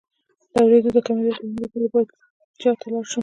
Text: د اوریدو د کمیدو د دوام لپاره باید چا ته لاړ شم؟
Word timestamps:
د 0.51 0.53
اوریدو 0.61 0.89
د 0.95 0.97
کمیدو 1.07 1.31
د 1.37 1.39
دوام 1.41 1.57
لپاره 1.63 1.87
باید 1.93 2.09
چا 2.61 2.71
ته 2.79 2.85
لاړ 2.93 3.05
شم؟ 3.11 3.19